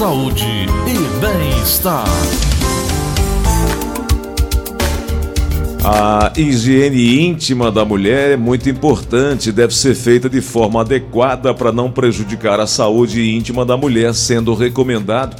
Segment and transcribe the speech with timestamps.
[0.00, 2.06] saúde e bem-estar.
[5.84, 11.70] A higiene íntima da mulher é muito importante, deve ser feita de forma adequada para
[11.70, 15.36] não prejudicar a saúde íntima da mulher, sendo recomendado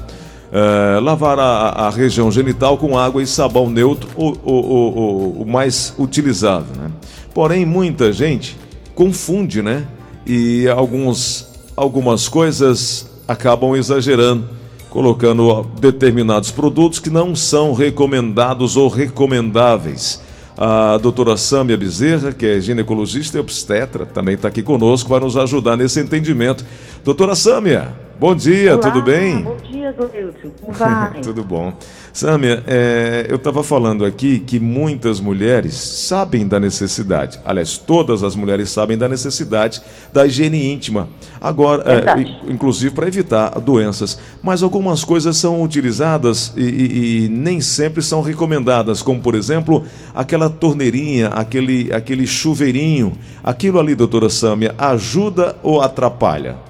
[0.52, 5.46] é, lavar a, a, região genital com água e sabão neutro, o, o, o, o
[5.46, 6.66] mais utilizado.
[6.78, 6.90] Né?
[7.32, 8.58] Porém, muita gente
[8.94, 9.86] confunde, né?
[10.26, 14.44] E alguns, algumas coisas acabam exagerando,
[14.88, 20.20] colocando determinados produtos que não são recomendados ou recomendáveis.
[20.58, 25.36] A doutora Sâmia Bezerra, que é ginecologista e obstetra, também está aqui conosco, vai nos
[25.36, 26.64] ajudar nesse entendimento.
[27.04, 29.44] Doutora Sâmia, bom dia, Olá, tudo bem?
[29.44, 30.50] Bom dia, Gleudson.
[30.60, 31.20] Como vai?
[31.22, 31.72] tudo bom.
[32.12, 38.34] Sâmia, é, eu estava falando aqui que muitas mulheres sabem da necessidade, aliás, todas as
[38.34, 39.80] mulheres sabem da necessidade
[40.12, 41.08] da higiene íntima,
[41.40, 47.60] agora, é, inclusive para evitar doenças, mas algumas coisas são utilizadas e, e, e nem
[47.60, 49.84] sempre são recomendadas, como por exemplo,
[50.14, 53.12] aquela torneirinha, aquele, aquele chuveirinho,
[53.42, 56.69] aquilo ali, doutora Sâmia, ajuda ou atrapalha?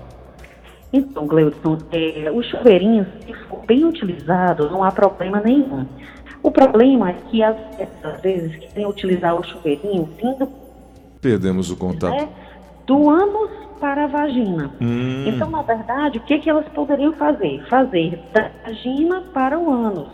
[0.92, 5.86] Então, Gleudson, é, os chuveirinhos, se for bem utilizado, não há problema nenhum.
[6.42, 7.56] O problema é que, às,
[8.02, 10.48] às vezes, que tem utilizar o chuveirinho vindo...
[11.20, 12.12] Perdemos o contato.
[12.12, 12.28] Né,
[12.86, 14.70] do ânus para a vagina.
[14.80, 15.24] Hum.
[15.28, 17.64] Então, na verdade, o que, que elas poderiam fazer?
[17.68, 20.08] Fazer da vagina para o ânus.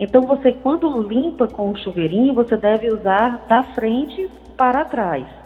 [0.00, 5.37] Então, você, quando limpa com o chuveirinho, você deve usar da frente para trás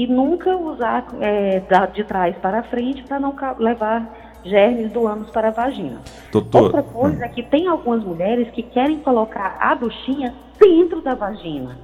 [0.00, 1.60] e nunca usar é,
[1.92, 6.00] de trás para frente para não levar germes do ânus para a vagina.
[6.32, 11.14] Doutor, Outra coisa é que tem algumas mulheres que querem colocar a duchinha dentro da
[11.14, 11.76] vagina.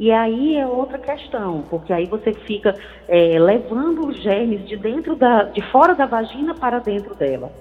[0.00, 2.74] E aí é outra questão, porque aí você fica
[3.06, 7.52] é, levando os germes de dentro da, de fora da vagina para dentro dela.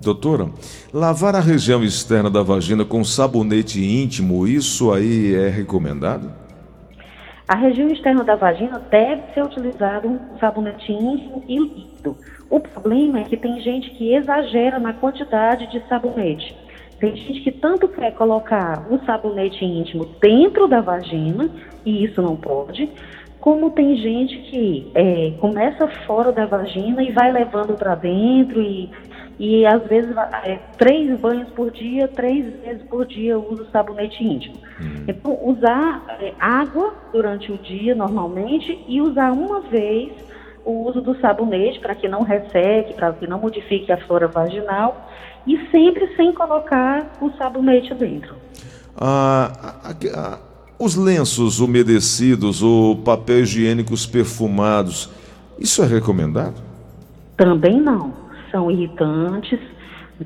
[0.00, 0.48] Doutora,
[0.94, 6.47] lavar a região externa da vagina com sabonete íntimo, isso aí é recomendado?
[7.48, 12.14] A região externa da vagina deve ser utilizado um sabonete íntimo e líquido.
[12.50, 16.54] O problema é que tem gente que exagera na quantidade de sabonete.
[17.00, 21.48] Tem gente que tanto quer colocar o sabonete íntimo dentro da vagina,
[21.86, 22.90] e isso não pode,
[23.48, 28.90] como tem gente que é, começa fora da vagina e vai levando para dentro e
[29.40, 30.14] e às vezes
[30.44, 34.56] é, três banhos por dia, três vezes por dia eu uso sabonete íntimo.
[34.80, 35.04] Uhum.
[35.06, 40.12] Então, usar é, água durante o dia normalmente e usar uma vez
[40.64, 45.08] o uso do sabonete para que não resseque, para que não modifique a flora vaginal
[45.46, 48.34] e sempre sem colocar o sabonete dentro.
[49.00, 49.52] Ah,
[49.84, 50.38] ah,
[50.78, 55.10] os lenços umedecidos ou papel higiênicos perfumados,
[55.58, 56.54] isso é recomendado?
[57.36, 58.12] Também não
[58.50, 59.58] são irritantes,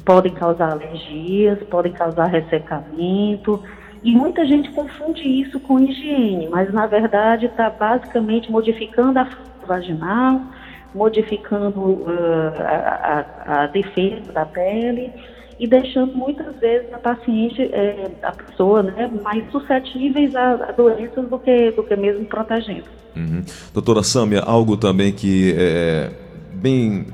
[0.05, 3.63] podem causar alergias, podem causar ressecamento.
[4.03, 9.29] E muita gente confunde isso com higiene, mas na verdade está basicamente modificando a
[9.67, 10.41] vaginal,
[10.95, 15.13] modificando uh, a, a, a, defesa da pele
[15.59, 21.29] e deixando muitas vezes a paciente, eh, a pessoa, né, mais suscetíveis a, a, doenças
[21.29, 22.85] do que, do que mesmo protegendo.
[23.17, 23.43] Uhum.
[23.73, 26.11] Doutora Sâmia, algo também que é
[26.55, 27.07] bem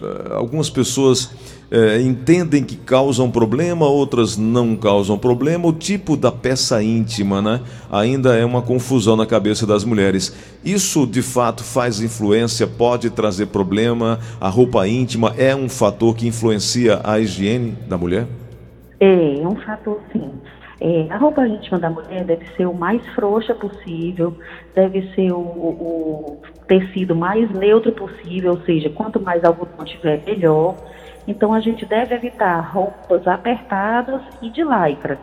[0.00, 1.34] eh, algumas pessoas
[1.74, 5.66] é, entendem que causam problema, outras não causam problema.
[5.66, 7.60] O tipo da peça íntima, né?
[7.90, 10.32] Ainda é uma confusão na cabeça das mulheres.
[10.64, 14.20] Isso de fato faz influência, pode trazer problema.
[14.40, 18.28] A roupa íntima é um fator que influencia a higiene da mulher?
[19.00, 20.30] É, é um fator sim.
[20.80, 24.36] É, a roupa íntima da mulher deve ser o mais frouxa possível,
[24.76, 30.76] deve ser o, o, tecido mais neutro possível, ou seja, quanto mais algodão tiver, melhor.
[31.26, 35.18] Então a gente deve evitar roupas apertadas e de lycra.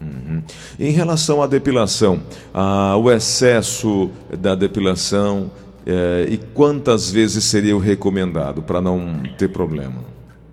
[0.00, 0.42] Uhum.
[0.78, 2.20] Em relação à depilação,
[2.52, 5.50] ah, o excesso da depilação
[5.86, 10.04] eh, e quantas vezes seria o recomendado para não ter problema?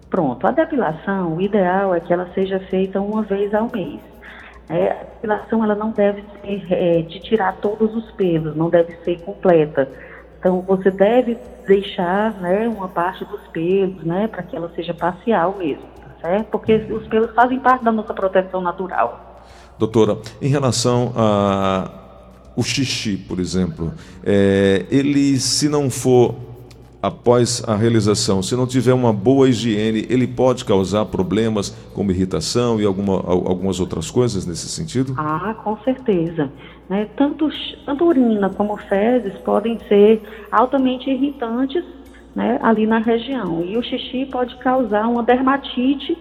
[0.07, 3.99] Pronto, a depilação, o ideal é que ela seja feita uma vez ao mês.
[4.69, 8.95] É, a depilação ela não deve ser é, de tirar todos os pelos, não deve
[9.03, 9.89] ser completa.
[10.43, 15.55] Então você deve deixar né, uma parte dos pelos, né, para que ela seja parcial
[15.57, 16.47] mesmo, tá certo?
[16.47, 19.41] Porque os pelos fazem parte da nossa proteção natural.
[19.79, 21.89] Doutora, em relação a
[22.57, 26.35] o xixi, por exemplo, é, ele se não for
[27.03, 32.79] após a realização, se não tiver uma boa higiene, ele pode causar problemas como irritação
[32.79, 35.13] e alguma, algumas outras coisas nesse sentido?
[35.17, 36.49] Ah, com certeza.
[36.87, 37.09] Né?
[37.17, 37.49] Tanto,
[37.85, 41.83] tanto urina como fezes podem ser altamente irritantes
[42.33, 43.61] né, ali na região.
[43.65, 46.17] E o xixi pode causar uma dermatite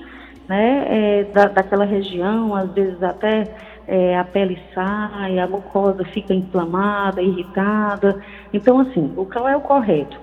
[0.48, 3.54] né, é, da, daquela região, às vezes até
[3.86, 8.20] é, a pele sai, a mucosa fica inflamada, irritada.
[8.52, 10.20] Então, assim, o qual é o correto?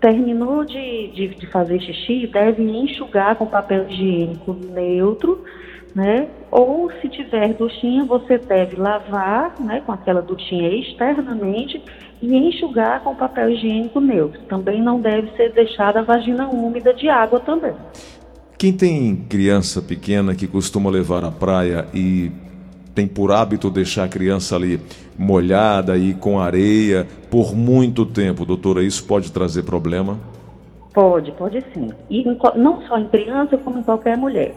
[0.00, 5.44] Terminou de, de, de fazer xixi, deve enxugar com papel higiênico neutro,
[5.94, 6.28] né?
[6.50, 11.82] Ou se tiver duchinha, você deve lavar, né, com aquela duchinha externamente
[12.20, 14.40] e enxugar com papel higiênico neutro.
[14.42, 17.74] Também não deve ser deixada a vagina úmida de água também.
[18.58, 22.30] Quem tem criança pequena que costuma levar à praia e
[22.96, 24.80] tem por hábito deixar a criança ali
[25.18, 30.18] molhada e com areia por muito tempo, doutora, isso pode trazer problema?
[30.94, 31.90] Pode, pode sim.
[32.08, 32.24] E
[32.56, 34.54] não só em criança, como em qualquer mulher.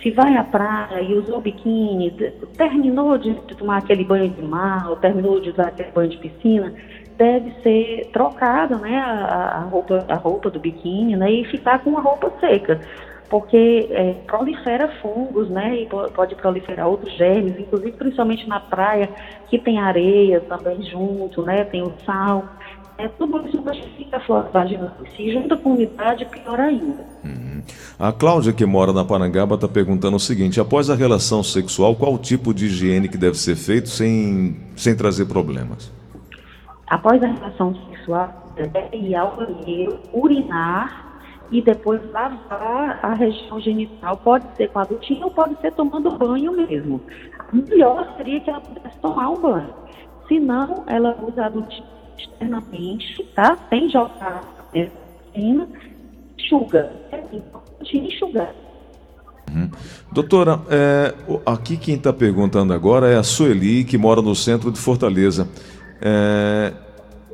[0.00, 2.12] Se vai à praia e usou biquíni,
[2.56, 6.72] terminou de tomar aquele banho de mar, ou terminou de usar aquele banho de piscina,
[7.18, 11.98] deve ser trocada né, a, a, roupa, a roupa do biquíni né, e ficar com
[11.98, 12.80] a roupa seca
[13.32, 19.08] porque é, prolifera fungos, né, e pode proliferar outros germes, inclusive principalmente na praia,
[19.48, 22.44] que tem areia também junto, né, tem o sal.
[22.98, 24.92] É, tudo isso modifica a flora vaginal.
[25.16, 27.06] Se junta com umidade, pior ainda.
[27.24, 27.62] Uhum.
[27.98, 32.18] A Cláudia, que mora na Parangaba, está perguntando o seguinte: após a relação sexual, qual
[32.18, 35.90] tipo de higiene que deve ser feito sem, sem trazer problemas?
[36.86, 41.11] Após a relação sexual, deve ir ao banheiro, urinar
[41.52, 44.16] e depois lavar a região genital.
[44.16, 47.00] Pode ser com a dutinha ou pode ser tomando banho mesmo.
[47.52, 49.74] Melhor seria que ela pudesse tomar um banho.
[50.26, 51.86] Se não, ela usa a dutinha
[52.18, 53.56] externamente, tá?
[53.68, 54.42] Sem jogar
[55.34, 55.68] cima,
[56.38, 56.92] enxuga.
[57.10, 58.54] É importante enxugar.
[59.50, 59.70] Uhum.
[60.12, 61.14] Doutora, é,
[61.44, 65.48] aqui quem está perguntando agora é a Sueli, que mora no centro de Fortaleza.
[66.00, 66.72] É,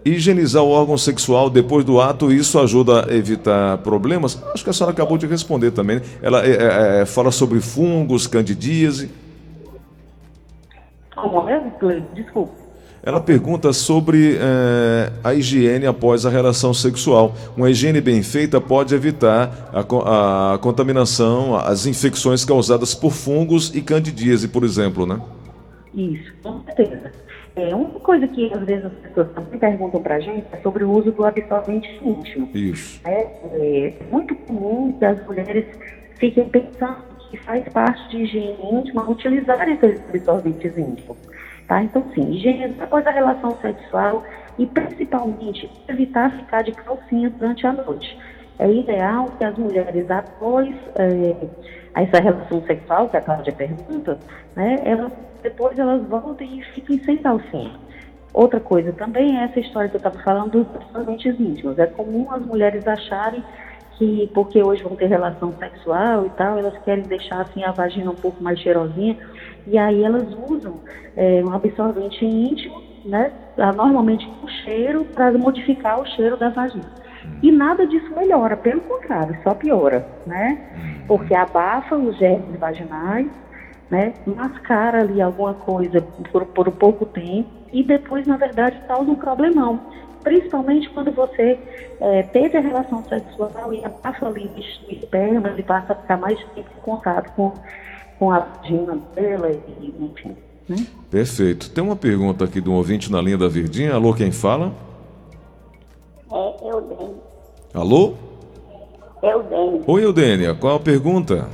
[0.04, 4.42] higienizar o órgão sexual depois do ato, isso ajuda a evitar problemas?
[4.54, 6.00] Acho que a senhora acabou de responder também.
[6.22, 9.10] Ela é, é, é fala sobre fungos, candidíase.
[11.14, 11.62] Como é?
[12.14, 12.68] Desculpa.
[13.02, 17.34] Ela pergunta sobre é, a higiene após a relação sexual.
[17.56, 23.80] Uma higiene bem feita pode evitar a, a contaminação, as infecções causadas por fungos e
[23.80, 25.20] candidíase, por exemplo, né?
[25.94, 27.12] Isso, com certeza.
[27.56, 30.84] É, uma coisa que às vezes as pessoas também perguntam para a gente é sobre
[30.84, 32.48] o uso do absorvente íntimo.
[32.54, 33.00] Isso.
[33.04, 35.66] É, é muito comum que as mulheres
[36.16, 41.16] fiquem pensando que faz parte de higiene íntima utilizar esses absorventes íntimos.
[41.66, 41.82] Tá?
[41.82, 44.24] Então, sim, higiene após a relação sexual
[44.58, 48.18] e principalmente evitar ficar de calcinha durante a noite.
[48.58, 51.36] É ideal que as mulheres, após é,
[51.94, 54.18] essa relação sexual, que a Cláudia pergunta,
[54.54, 55.12] né, elas
[55.42, 57.72] depois elas voltem e fiquem sem calcinha.
[58.32, 61.78] Outra coisa também é essa história que eu estava falando dos absorventes íntimos.
[61.78, 63.42] É comum as mulheres acharem
[63.96, 68.10] que porque hoje vão ter relação sexual e tal, elas querem deixar assim a vagina
[68.10, 69.16] um pouco mais cheirosinha
[69.66, 70.80] e aí elas usam
[71.16, 76.88] é, um absorvente íntimo, né, normalmente com cheiro para modificar o cheiro da vagina.
[77.42, 80.58] E nada disso melhora, pelo contrário, só piora, né?
[81.06, 83.28] Porque abafa os germes vaginais,
[83.90, 89.14] né, mascara ali alguma coisa por, por pouco tempo e depois, na verdade, causa um
[89.14, 89.80] problemão.
[90.22, 91.58] Principalmente quando você
[92.00, 96.38] é, teve a relação sexual e passa ali o esperma e passa a ficar mais
[96.54, 97.52] tempo em contato com,
[98.18, 100.36] com a vagina dela e enfim.
[100.68, 100.76] Né?
[101.10, 101.70] Perfeito.
[101.70, 103.94] Tem uma pergunta aqui de um ouvinte na linha da Verdinha.
[103.94, 104.72] Alô, quem fala?
[106.30, 107.22] É Eudênia.
[107.74, 108.14] Alô?
[109.22, 109.82] Eudênia.
[109.86, 110.54] Oi, Eudênia.
[110.54, 111.48] Qual a pergunta?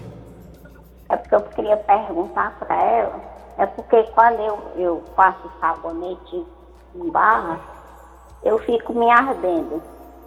[1.09, 3.21] É porque eu queria perguntar para ela,
[3.59, 6.45] é porque quando eu, eu faço sabonete
[6.97, 7.61] em barra,
[8.43, 9.83] eu fico me ardendo.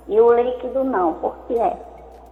[0.08, 1.78] E o líquido não, por que é?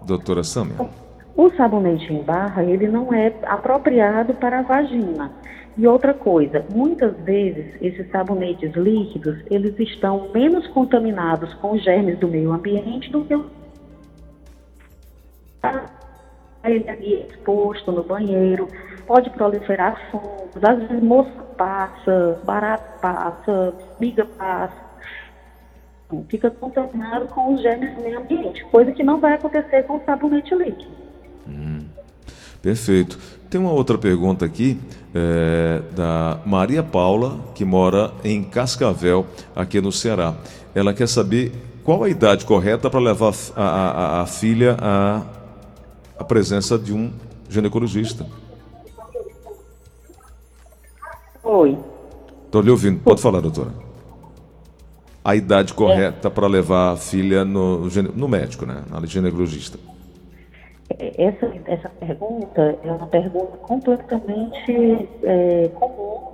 [0.03, 0.89] Doutora Samia.
[1.35, 5.31] O sabonete em barra, ele não é apropriado para a vagina.
[5.77, 12.17] E outra coisa, muitas vezes esses sabonetes líquidos, eles estão menos contaminados com os germes
[12.17, 13.45] do meio ambiente do que o
[16.63, 18.67] ele ali exposto no banheiro,
[19.05, 24.85] pode proliferar fungos, às vezes mosca passa, barato passa, miga passa.
[26.29, 30.05] Fica contaminado com os germes do meio ambiente, coisa que não vai acontecer com o
[30.05, 31.04] sabonete líquido.
[32.65, 33.19] Perfeito.
[33.47, 34.79] Tem uma outra pergunta aqui
[35.13, 40.33] é, da Maria Paula, que mora em Cascavel, aqui no Ceará.
[40.73, 41.51] Ela quer saber
[41.83, 44.75] qual a idade correta para levar a, a, a filha
[46.17, 47.13] a presença de um
[47.47, 48.25] ginecologista.
[51.43, 51.77] Oi.
[52.47, 52.99] Estou lhe ouvindo.
[52.99, 53.73] Pode falar, doutora.
[55.23, 56.31] a idade correta é.
[56.31, 58.81] para levar a filha no, no médico, né?
[58.89, 59.77] Na ginecologista?
[60.89, 66.33] Essa, essa pergunta é uma pergunta completamente é, comum,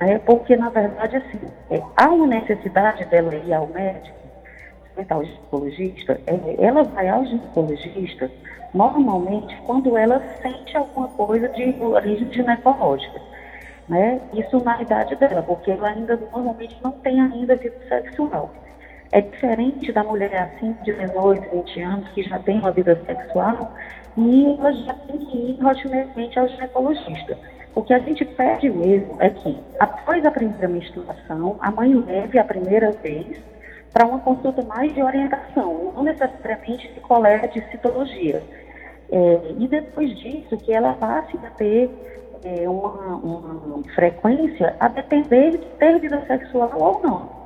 [0.00, 0.18] né?
[0.20, 1.38] porque, na verdade, assim,
[1.70, 4.16] é, há uma necessidade dela ir ao médico,
[5.08, 8.30] ao ginecologista, é, ela vai ao ginecologista
[8.72, 13.20] normalmente quando ela sente alguma coisa de origem ginecológica.
[13.86, 14.20] Né?
[14.32, 18.50] Isso na idade dela, porque ela ainda normalmente não tem ainda vida sexual.
[19.12, 23.72] É diferente da mulher assim de 18, 20 anos que já tem uma vida sexual
[24.16, 27.36] e ela já tem que ir rotineiramente ao ginecologista.
[27.74, 32.38] O que a gente pede mesmo é que, após a primeira menstruação, a mãe leve
[32.38, 33.40] a primeira vez
[33.92, 38.42] para uma consulta mais de orientação, não necessariamente de coleta de citologia.
[39.10, 41.90] É, e depois disso, que ela passe a ter
[42.44, 47.39] é, uma, uma, frequência a depender de ter vida sexual ou não.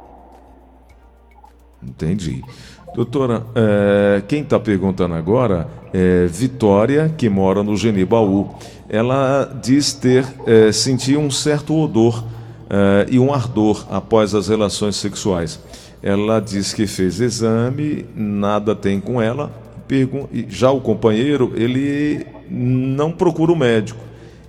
[1.86, 2.42] Entendi.
[2.94, 8.54] Doutora, é, quem está perguntando agora é Vitória, que mora no Genibaú.
[8.88, 10.70] Ela diz ter é,
[11.18, 12.24] um certo odor
[12.70, 15.60] é, e um ardor após as relações sexuais.
[16.02, 19.52] Ela diz que fez exame, nada tem com ela.
[20.48, 24.04] Já o companheiro, ele não procura o médico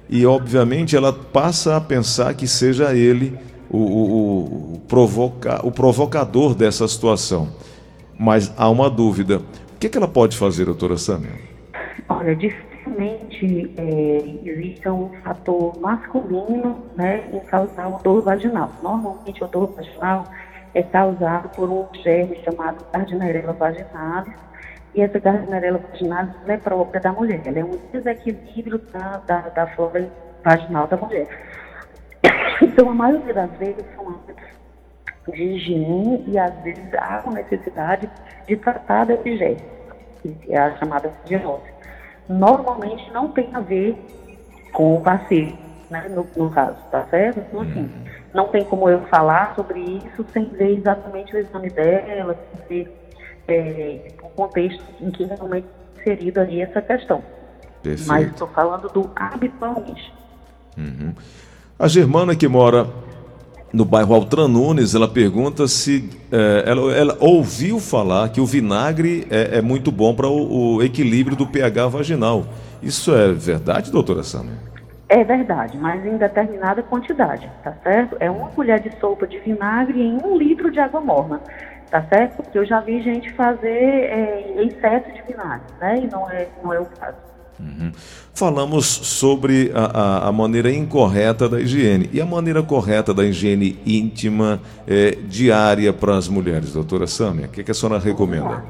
[0.09, 3.33] e, obviamente, ela passa a pensar que seja ele
[3.69, 7.49] o, o, provoca, o provocador dessa situação.
[8.17, 9.37] Mas há uma dúvida.
[9.37, 11.31] O que, é que ela pode fazer, doutora Sâmia?
[12.07, 18.71] Olha, dificilmente é, existe um fator masculino né, em causar o dor vaginal.
[18.81, 20.23] Normalmente, o dor vaginal
[20.73, 24.33] é causado por um germe chamado Gardnerella vaginalis,
[24.93, 27.41] e essa Gardnerella vaginalis é própria da mulher.
[27.45, 30.09] Ela é um desequilíbrio da, da, da flora
[30.43, 31.27] vaginal da mulher.
[32.61, 34.54] Então, a maioria das vezes são hábitos
[35.31, 38.09] de higiene e às vezes há uma necessidade
[38.47, 39.63] de tratar desse germe,
[40.21, 41.63] que é a chamada vaginose.
[42.27, 43.95] Normalmente não tem a ver
[44.73, 45.57] com o passeio,
[45.89, 47.39] né, no, no caso, tá certo?
[47.39, 47.89] Então, assim, uhum.
[48.33, 53.05] não tem como eu falar sobre isso sem ver exatamente o exame dela, sem ver
[53.47, 57.23] é, o contexto em que realmente é inserido ali essa questão.
[57.81, 58.07] Perfeito.
[58.07, 60.13] Mas estou falando do habitualmente.
[60.77, 61.13] Uhum.
[61.77, 62.87] A Germana que mora
[63.75, 69.27] no bairro Altran Nunes, ela pergunta se é, ela, ela, ouviu falar que o vinagre
[69.29, 72.45] é, é muito bom para o, o, equilíbrio do pH vaginal.
[72.81, 74.51] Isso é verdade, doutora Sama?
[75.09, 78.15] É verdade, mas em determinada quantidade, tá certo?
[78.19, 81.41] É uma colher de sopa de vinagre em um litro de água morna
[81.89, 82.37] tá certo?
[82.37, 85.99] Porque eu já vi gente fazer é, excesso de vinagre, né?
[85.99, 87.15] E não é, não é o caso.
[87.59, 87.91] Uhum.
[88.33, 92.09] Falamos sobre a, a, a, maneira incorreta da higiene.
[92.11, 97.45] E a maneira correta da higiene íntima é, diária para as mulheres, doutora Sâmia?
[97.45, 98.63] O que, que a senhora recomenda?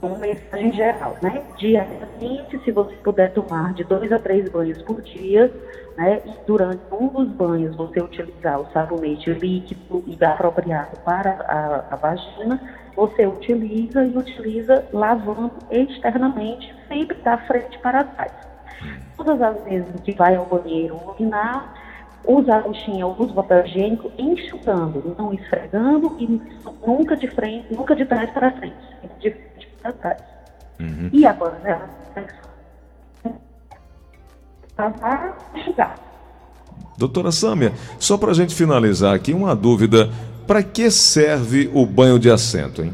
[0.00, 1.42] Uma mensagem geral, né?
[1.58, 5.52] Diariamente, se você puder tomar de dois a três banhos por dia,
[5.96, 6.20] né?
[6.24, 11.96] E durante um dos banhos você utilizar o sabonete líquido e apropriado para a, a
[11.96, 12.60] vagina,
[12.94, 18.32] você utiliza e utiliza lavando externamente, sempre da frente para trás.
[19.16, 21.74] Todas as vezes que vai ao banheiro urinar,
[22.24, 26.40] usa a buchinha ou usa o papel higiênico enxugando, não esfregando e
[26.86, 28.76] nunca de frente, nunca de trás para frente,
[29.20, 30.22] de frente para trás.
[30.80, 31.10] Uhum.
[31.12, 31.80] E agora, né?
[34.76, 35.98] para enxugar.
[36.96, 40.10] Doutora Sâmia, só para a gente finalizar aqui, uma dúvida.
[40.46, 42.92] Para que serve o banho de assento, hein?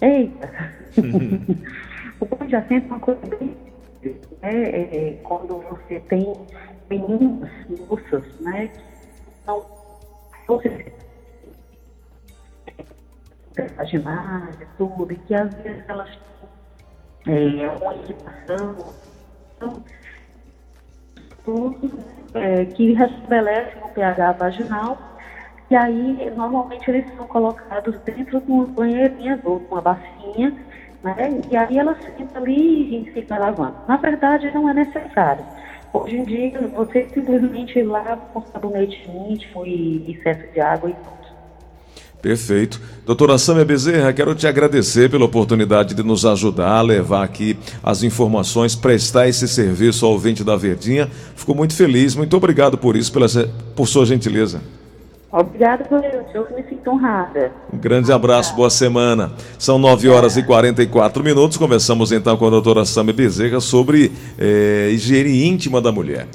[0.00, 0.48] Eita!
[2.20, 3.56] o banho de assento é uma coisa bem.
[4.42, 6.32] É, é, é, quando você tem
[6.88, 7.50] meninas,
[7.88, 8.70] moças, né?
[9.46, 9.64] Não.
[10.46, 10.92] Você.
[13.86, 16.08] ginásio, tudo, e que às vezes elas
[17.24, 18.76] têm é, uma irritação.
[19.56, 19.82] Então,
[22.34, 24.98] é, que restabelecem o pH vaginal.
[25.70, 30.54] E aí, normalmente, eles são colocados dentro de uma banheirinha ou uma bacinha,
[31.02, 31.40] né?
[31.50, 33.76] E aí ela senta ali e fica lavando.
[33.86, 35.44] Na verdade, não é necessário.
[35.92, 41.18] Hoje em dia, você simplesmente lava com sabonete íntimo e excesso de água e tudo.
[42.20, 42.80] Perfeito.
[43.06, 48.02] Doutora Sâmia Bezerra, quero te agradecer pela oportunidade de nos ajudar a levar aqui as
[48.02, 51.08] informações, prestar esse serviço ao ouvinte da Verdinha.
[51.36, 53.26] Fico muito feliz, muito obrigado por isso, pela,
[53.74, 54.60] por sua gentileza.
[55.30, 57.52] Obrigada por eu me sinto honrada.
[57.70, 59.30] Um grande abraço, boa semana.
[59.58, 61.58] São 9 horas e 44 minutos.
[61.58, 66.28] Começamos então com a doutora Sâmia Bezerra sobre eh, higiene íntima da mulher.